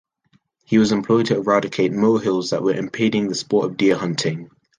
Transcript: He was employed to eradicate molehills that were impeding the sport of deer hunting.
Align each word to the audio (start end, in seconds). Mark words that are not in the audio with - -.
He 0.65 0.79
was 0.79 0.91
employed 0.91 1.27
to 1.27 1.37
eradicate 1.37 1.91
molehills 1.93 2.49
that 2.49 2.63
were 2.63 2.73
impeding 2.73 3.27
the 3.27 3.35
sport 3.35 3.65
of 3.65 3.77
deer 3.77 3.95
hunting. 3.95 4.49